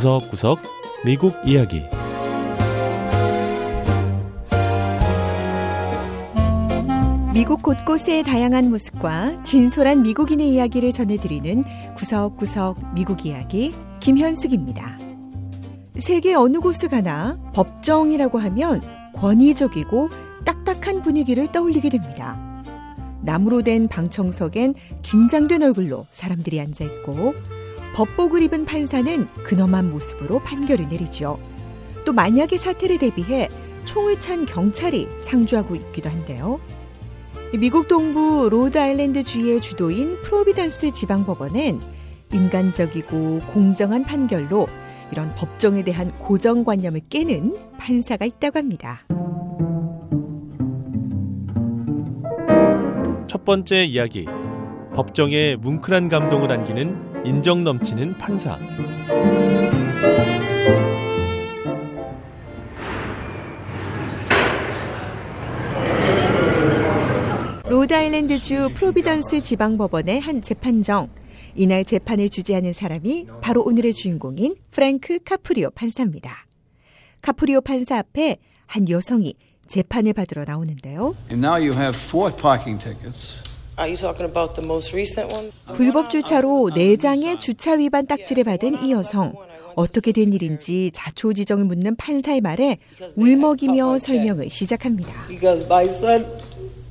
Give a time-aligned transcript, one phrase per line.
[0.00, 0.60] 구석구석
[1.04, 1.82] 미국 이야기
[7.34, 11.64] 미국 곳곳의 다양한 모습과 진솔한 미국인의 이야기를 전해드리는
[11.98, 14.96] 구석구석 미국 이야기 김현숙입니다.
[15.98, 18.80] 세계 어느 곳을 가나 법정이라고 하면
[19.16, 20.08] 권위적이고
[20.46, 22.40] 딱딱한 분위기를 떠올리게 됩니다.
[23.20, 27.34] 나무로 된 방청석엔 긴장된 얼굴로 사람들이 앉아 있고
[28.00, 31.38] 법복을 입은 판사는 근엄한 모습으로 판결을 내리죠.
[32.06, 33.46] 또 만약의 사태를 대비해
[33.84, 36.58] 총을 찬 경찰이 상주하고 있기도 한데요.
[37.52, 41.78] 미국 동부 로드아일랜드 주의 주도인 프로비던스 지방법원은
[42.32, 44.66] 인간적이고 공정한 판결로
[45.12, 49.02] 이런 법정에 대한 고정관념을 깨는 판사가 있다고 합니다.
[53.26, 54.24] 첫 번째 이야기
[54.94, 58.58] 법정에 뭉클한 감동을 안기는 인정 넘치는 판사
[67.68, 71.08] 로드아일랜드주 프로비던스 지방법원의 한 재판정.
[71.54, 76.46] 이날 재판을 주재하는 사람이 바로 오늘의 주인공인 프랭크 카프리오 판사입니다.
[77.20, 79.34] 카프리오 판사 앞에 한 여성이
[79.66, 81.14] 재판을 받으러 나오는데요.
[81.30, 83.49] And now you have four parking tickets.
[83.80, 85.52] Are you talking about the most recent one?
[85.72, 89.32] 불법 주차로 4장의 주차 위반 딱지를 받은 이 여성.
[89.74, 92.76] 어떻게 된 일인지 자초지정을 묻는 판사의 말에
[93.16, 95.10] 울먹이며 설명을 시작합니다.
[95.28, 96.26] Because my son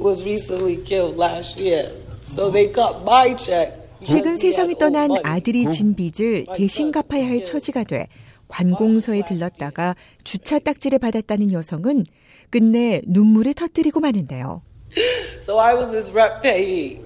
[0.02, 1.92] was recently killed last year.
[2.24, 3.72] So they cut my check.
[4.04, 8.08] 최근 세상을 떠난 아들이 진 빚을 대신 갚아야 할 처지가 돼
[8.48, 12.06] 관공서에 들렀다가 주차 딱지를 받았다는 여성은
[12.50, 14.64] 끝내 눈물을 터뜨리고 마는데요.
[15.41, 17.01] So I was his rep payee.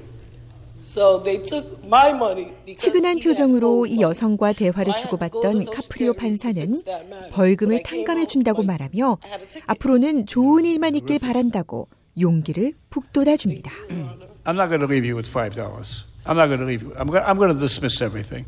[0.82, 4.08] So they took my money because 치근한 he had 표정으로 owed 이 money.
[4.08, 6.84] 여성과 대화를 So I had to go to 주고받던 Social 카프리오 Security to 판사는 fix
[6.84, 7.30] that matter.
[7.30, 9.64] 벌금을 When I came 탕감해 out, 준다고 like, 말하며 I had a ticket.
[9.66, 11.88] 앞으로는 좋은 일만 있길 바란다고
[12.18, 13.70] 용기를 북돋아줍니다.
[14.46, 16.04] I'm not going to leave you with five dollars.
[16.24, 16.92] I'm not going to leave you.
[16.96, 17.22] I'm going.
[17.24, 18.46] I'm going to dismiss everything.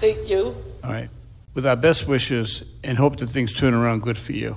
[0.00, 0.54] Thank you.
[0.84, 1.08] All right.
[1.54, 4.56] With our best wishes and hope that things turn around good for you.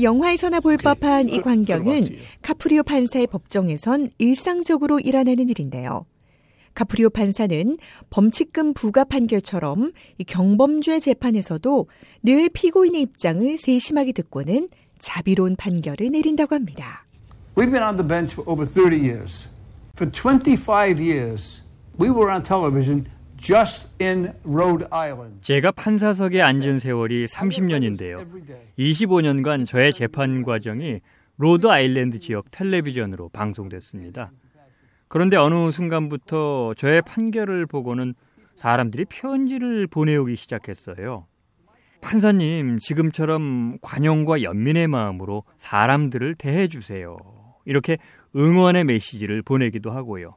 [0.00, 2.08] 영화에서나 볼 법한 이 광경은
[2.42, 6.06] 카프리오 판사의 법정에선 일상적으로 일어나는 일인데요.
[6.74, 7.76] 카프리오 판사는
[8.10, 11.88] 범칙금 부과 판결처럼 이 경범죄 재판에서도
[12.22, 14.68] 늘 피고인의 입장을 세심하게 듣고는
[15.00, 17.04] 자비로운 판결을 내린다고 합니다.
[17.56, 19.48] I've been on the bench for over 30 years.
[19.96, 21.64] For 25 years,
[21.98, 23.08] we were on television
[23.38, 25.40] just in Rhode Island.
[25.42, 28.26] 제가 판사석에 앉은 세월이 30년인데요.
[28.78, 31.00] 25년간 저의 재판 과정이
[31.38, 34.32] 로드 아일랜드 지역 텔레비전으로 방송됐습니다.
[35.06, 38.14] 그런데 어느 순간부터 저의 판결을 보고는
[38.56, 41.26] 사람들이 편지를 보내오기 시작했어요.
[42.00, 47.16] 판사님, 지금처럼 관용과 연민의 마음으로 사람들을 대해주세요.
[47.64, 47.98] 이렇게
[48.36, 50.36] 응원의 메시지를 보내기도 하고요.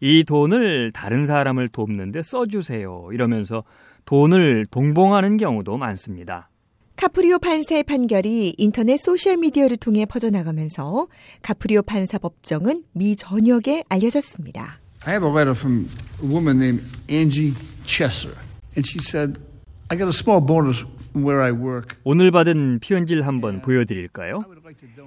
[0.00, 3.08] 이 돈을 다른 사람을 돕는데 써주세요.
[3.12, 3.64] 이러면서
[4.04, 6.48] 돈을 동봉하는 경우도 많습니다.
[6.96, 11.06] 카프리오 판사의 판결이 인터넷 소셜미디어를 통해 퍼져나가면서
[11.42, 14.80] 카프리오 판사 법정은 미 전역에 알려졌습니다.
[15.06, 15.86] I have a letter from
[16.22, 17.54] a woman named Angie
[17.84, 18.34] Chesser,
[18.74, 19.38] and she said,
[19.88, 20.84] "I got a small bonus
[21.18, 21.96] from where I work.
[22.04, 24.44] 오늘 받은 피연지를 한번 보여드릴까요?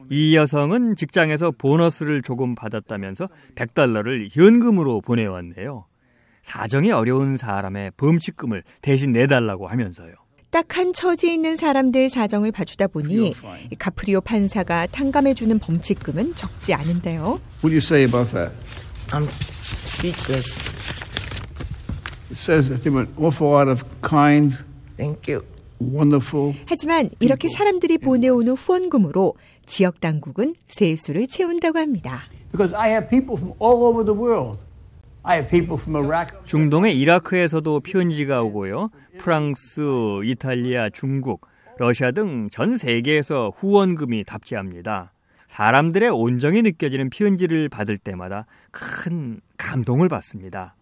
[0.09, 5.85] 이 여성은 직장에서 보너스를 조금 받았다면서 100달러를 현금으로 보내왔네요.
[6.41, 10.13] 사정이 어려운 사람의 범칙금을 대신 내달라고 하면서요.
[10.49, 13.33] 딱한 처지에 있는 사람들 사정을 봐주다 보니
[13.71, 17.39] 이 카프리오 판사가 탕감해주는 범칙금은 적지 않은데요.
[17.63, 18.51] What do you say about that?"
[19.11, 20.59] I'm speechless.
[22.29, 24.57] It says that they were an awful lot of kind,
[24.97, 25.50] Thank you.
[25.81, 26.55] Wonderful.
[26.65, 32.21] 하지만 이렇게 사람들이 보내오는 후원금으로 지역 당국은 세수를 채운다고 합니다.
[32.51, 34.65] Because I have people from all over the world.
[35.23, 36.31] I have people from Iraq.
[36.45, 38.89] 중동의 이라크에서도 편지가 오고요.
[39.19, 39.81] 프랑스,
[40.25, 41.45] 이탈리아, 중국,
[41.77, 45.13] 러시아 등 전 세계에서 후원금이 답지합니다.
[45.47, 50.75] 사람들의 온정이 느껴지는 편지를 받을 때마다 큰 감동을 받습니다.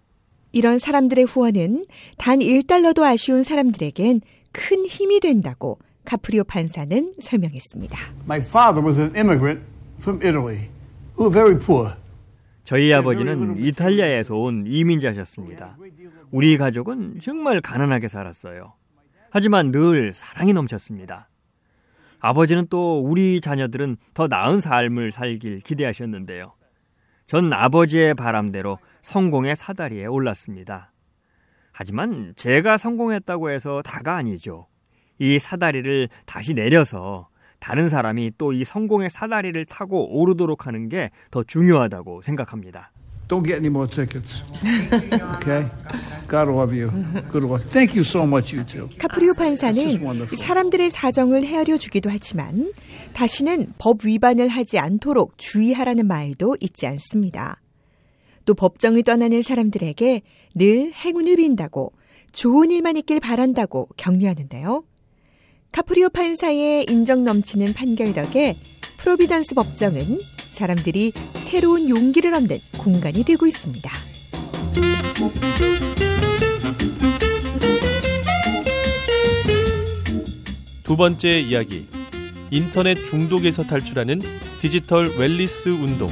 [0.51, 1.85] 이런 사람들의 후원은
[2.18, 4.21] 단 1달러도 아쉬운 사람들에겐
[4.51, 7.98] 큰 힘이 된다고 카프리오 판사는 설명했습니다.
[8.25, 9.62] My father was an immigrant
[10.00, 10.69] from Italy,
[11.18, 11.94] who very poor.
[12.63, 15.78] 저희 아버지는 이탈리아에서 온 이민자셨습니다.
[16.31, 18.74] 우리 가족은 정말 가난하게 살았어요.
[19.31, 21.30] 하지만 늘 사랑이 넘쳤습니다.
[22.19, 26.54] 아버지는 또 우리 자녀들은 더 나은 삶을 살길 기대하셨는데요.
[27.28, 30.92] 전 아버지의 바람대로 성공의 사다리에 올랐습니다.
[31.79, 34.67] 하지만 제가 성공했다고 해서 다가 아니죠.
[35.17, 37.29] 이 사다리를 다시 내려서
[37.61, 42.91] 다른 사람이 또 이 성공의 사다리를 타고 오르도록 하는 게 더 중요하다고 생각합니다.
[43.29, 44.43] Don't get any more tickets.
[45.37, 45.69] Okay?
[46.27, 46.89] God love you.
[47.31, 47.63] Good luck.
[47.71, 48.89] Thank you so much, you two.
[48.97, 50.35] 카프리오 판사는 wonderful.
[50.37, 52.73] 사람들의 사정을 헤아려 주기도 하지만
[53.13, 57.61] 다시는 법 위반을 하지 않도록 주의하라는 말도 잊지 않습니다.
[58.50, 60.24] 또 법정을 떠나는 사람들에게
[60.56, 61.94] 늘 행운을 빈다고
[62.31, 64.84] 좋은 일만 있길 바란다고 격려하는데요.
[65.72, 68.56] 카프리오 판사의 인정 넘치는 판결 덕에
[68.98, 70.01] 프로비던스 법정은
[70.54, 73.92] 사람들이 새로운 용기를 얻는 공간이 되고 있습니다.
[80.81, 81.88] 두 번째 이야기.
[82.50, 84.19] 인터넷 중독에서 탈출하는
[84.60, 86.10] 디지털 웰리스 운동.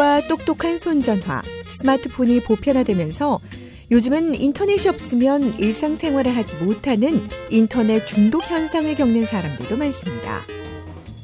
[0.00, 3.38] 인터넷과 똑똑한 손전화, 스마트폰이 보편화되면서
[3.90, 10.40] 요즘은 인터넷이 없으면 일상생활을 하지 못하는 인터넷 중독 현상을 겪는 사람들도 많습니다.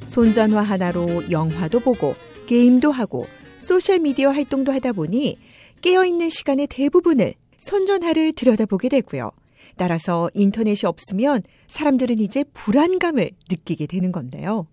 [0.06, 2.14] 손전화 하나로 영화도 보고
[2.46, 3.26] 게임도 하고
[3.58, 5.38] 소셜미디어 활동도 하다 보니
[5.81, 9.31] 깨어있는 시간의 대부분을 손전화를 들여다보게 되고요.
[9.76, 14.67] 따라서 인터넷이 없으면 사람들은 이제 불안감을 느끼게 되는 건데요.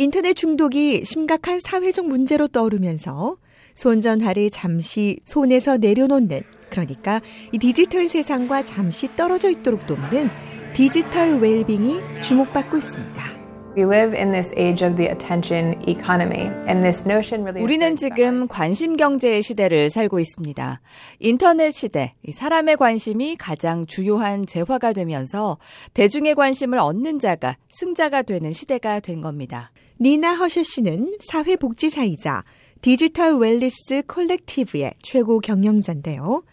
[0.00, 3.36] 인터넷 중독이 심각한 사회적 문제로 떠오르면서
[3.74, 6.40] 손전화를 잠시 손에서 내려놓는
[6.70, 10.30] 그러니까 이 디지털 세상과 잠시 떨어져 있도록 돕는
[10.72, 13.38] 디지털 웰빙이 주목받고 있습니다.
[13.76, 17.62] We live in this age of the attention economy, and this notion really.
[17.62, 20.80] 우리는 지금 관심 경제의 시대를 살고 있습니다.
[21.18, 25.58] 인터넷 시대, 이 사람의 관심이 가장 주요한 재화가 되면서
[25.94, 29.70] 대중의 관심을 얻는 자가 승자가 되는 시대가 된 겁니다.
[30.00, 32.44] 니나 허셔 씨는 사회복지사이자
[32.82, 36.44] Digital Wellness Collective의 최고 경영자인데요.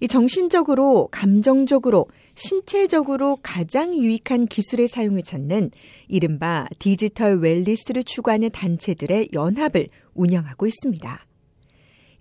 [0.00, 5.70] 이 정신적으로, 감정적으로, 신체적으로 가장 유익한 기술의 사용을 찾는
[6.08, 11.26] 이른바 디지털 wellness를 추구하는 단체들의 연합을 운영하고 있습니다.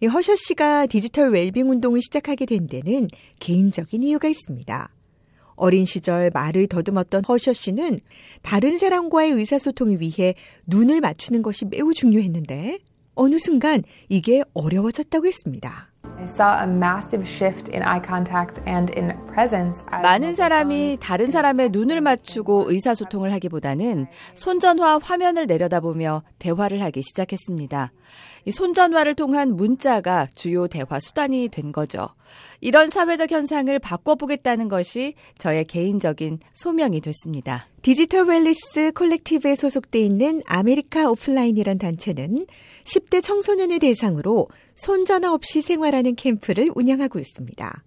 [0.03, 3.09] 이 허셔 씨가 디지털 웰빙 운동을 시작하게 된 데는
[3.41, 4.89] 개인적인 이유가 있습니다.
[5.61, 7.99] 어린 시절 말을 더듬었던 허셔 씨는
[8.41, 10.33] 다른 사람과의 의사소통을 위해
[10.65, 12.79] 눈을 맞추는 것이 매우 중요했는데
[13.13, 15.90] 어느 순간 이게 어려워졌다고 했습니다.
[16.21, 19.83] I saw a massive shift in eye contact and in presence.
[19.91, 27.91] as 많은 사람이 다른 사람의 눈을 맞추고 의사소통을 하기보다는 손전화 화면을 내려다보며 대화를 하기 시작했습니다.
[28.45, 32.09] 이 손전화를 통한 문자가 주요 대화 수단이 된 거죠.
[32.59, 37.67] 이런 사회적 현상을 바꿔보겠다는 것이 저의 개인적인 소명이 됐습니다.
[37.81, 42.45] Digital Wellness Collective에 소속돼 있는 America Offline이란 단체는
[42.83, 44.47] 10대 청소년을 대상으로
[44.81, 47.83] 손전화 없이 생활하는 캠프를 운영하고 있습니다.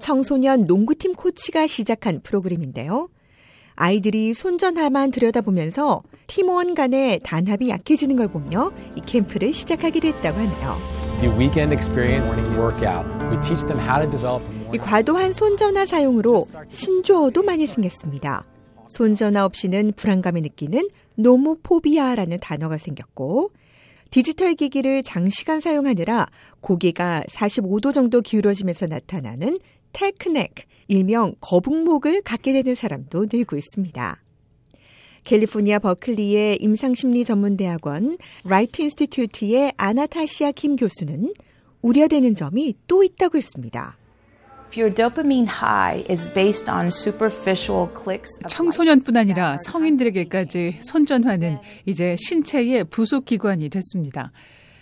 [0.00, 3.08] 청소년 농구팀 코치가 시작한 프로그램인데요.
[3.76, 10.78] 아이들이 손전화만 들여다보면서 팀원 간의 단합이 약해지는 걸 보며 이 캠프를 시작하게 됐다고 하네요.
[14.74, 18.44] 이 과도한 손전화 사용으로 신조어도 많이 생겼습니다.
[18.88, 23.52] 손전화 없이는 불안감을 느끼는 nomophobia라는 단어가 생겼고
[24.12, 26.26] 디지털 기기를 장시간 사용하느라
[26.60, 29.58] 고개가 45도 정도 기울어지면서 나타나는
[29.94, 30.52] tech neck,
[30.88, 34.22] 일명 거북목을 갖게 되는 사람도 늘고 있습니다.
[35.24, 41.32] 캘리포니아 버클리의 임상심리 전문대학원 Wright Institute의 아나타시아 킴 교수는
[41.80, 43.96] 우려되는 점이 또 있다고 했습니다.
[48.48, 54.32] 청소년뿐 아니라 성인들에게까지 손전화는 이제 신체의 부속 기관이 됐습니다.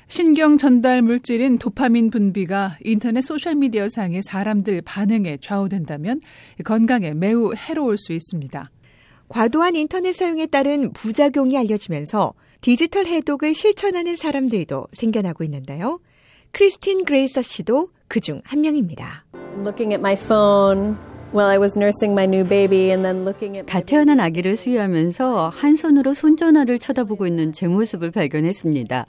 [0.06, 6.20] 신경 전달 물질인 도파민 분비가 인터넷 소셜미디어 상의 사람들 반응에 좌우된다면
[6.64, 8.70] 건강에 매우 해로울 수 있습니다.
[9.28, 16.00] 과도한 인터넷 사용에 따른 부작용이 알려지면서 디지털 해독을 실천하는 사람들도 생겨나고 있는데요.
[16.52, 19.25] 크리스틴 그레이서 씨도 그 중 한 명입니다.
[19.59, 20.97] Looking at my phone
[21.33, 24.57] while I was nursing my new baby and then looking at my 갓 태어난 아기를
[24.57, 29.07] 수유하면서 한 손으로 손전화를 쳐다보고 있는 제 모습을 발견했습니다.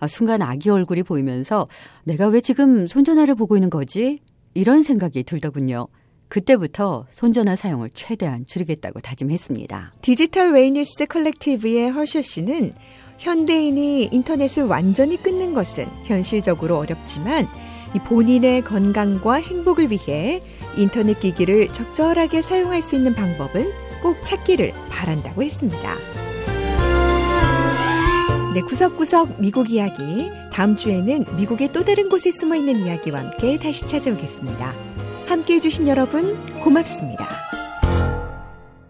[0.00, 1.68] 아, 순간 아기 얼굴이 보이면서
[2.04, 4.20] 내가 왜 지금 손전화를 보고 있는 거지?
[4.54, 5.88] 이런 생각이 들더군요.
[6.28, 9.94] 그때부터 손전화 사용을 최대한 줄이겠다고 다짐했습니다.
[10.02, 12.74] Digital Wellness Collective의 허셔 씨는
[13.18, 17.67] 현대인이 인터넷을 완전히 끊는 것은 현실적으로 어렵지만 이
[18.06, 20.40] 본인의 건강과 행복을 위해
[20.76, 25.96] 인터넷 기기를 적절하게 사용할 수 있는 방법을 꼭 찾기를 바란다고 했습니다.
[28.54, 30.30] 네, 구석구석 미국 이야기.
[30.52, 34.74] 다음 주에는 미국의 또 다른 곳에 숨어 있는 이야기와 함께 다시 찾아오겠습니다.
[35.26, 37.47] 함께 해주신 여러분, 고맙습니다.